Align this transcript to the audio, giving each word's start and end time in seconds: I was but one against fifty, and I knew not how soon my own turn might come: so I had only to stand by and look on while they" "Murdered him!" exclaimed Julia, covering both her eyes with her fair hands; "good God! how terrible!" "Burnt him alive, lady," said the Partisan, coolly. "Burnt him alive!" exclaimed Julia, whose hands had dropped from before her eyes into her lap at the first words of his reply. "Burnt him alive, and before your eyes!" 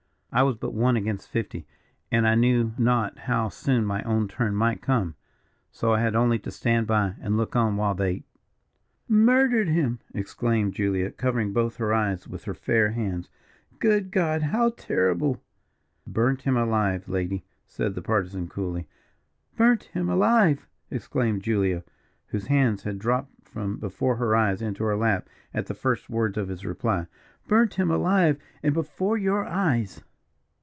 I 0.33 0.43
was 0.43 0.55
but 0.55 0.73
one 0.73 0.95
against 0.95 1.27
fifty, 1.27 1.67
and 2.09 2.25
I 2.25 2.35
knew 2.35 2.71
not 2.77 3.19
how 3.19 3.49
soon 3.49 3.83
my 3.85 4.01
own 4.03 4.29
turn 4.29 4.55
might 4.55 4.81
come: 4.81 5.15
so 5.73 5.91
I 5.93 5.99
had 5.99 6.15
only 6.15 6.39
to 6.39 6.51
stand 6.51 6.87
by 6.87 7.15
and 7.19 7.35
look 7.35 7.53
on 7.53 7.75
while 7.75 7.93
they" 7.95 8.23
"Murdered 9.09 9.67
him!" 9.67 9.99
exclaimed 10.13 10.73
Julia, 10.73 11.11
covering 11.11 11.51
both 11.51 11.75
her 11.75 11.93
eyes 11.93 12.29
with 12.29 12.45
her 12.45 12.53
fair 12.53 12.91
hands; 12.91 13.27
"good 13.79 14.09
God! 14.09 14.41
how 14.41 14.69
terrible!" 14.69 15.43
"Burnt 16.07 16.43
him 16.43 16.55
alive, 16.55 17.09
lady," 17.09 17.43
said 17.67 17.93
the 17.93 18.01
Partisan, 18.01 18.47
coolly. 18.47 18.87
"Burnt 19.57 19.83
him 19.91 20.07
alive!" 20.07 20.65
exclaimed 20.89 21.43
Julia, 21.43 21.83
whose 22.27 22.47
hands 22.47 22.83
had 22.83 22.99
dropped 22.99 23.31
from 23.43 23.79
before 23.79 24.15
her 24.15 24.33
eyes 24.33 24.61
into 24.61 24.85
her 24.85 24.95
lap 24.95 25.27
at 25.53 25.65
the 25.65 25.73
first 25.73 26.09
words 26.09 26.37
of 26.37 26.47
his 26.47 26.65
reply. 26.65 27.05
"Burnt 27.49 27.73
him 27.73 27.91
alive, 27.91 28.37
and 28.63 28.73
before 28.73 29.17
your 29.17 29.43
eyes!" 29.43 30.01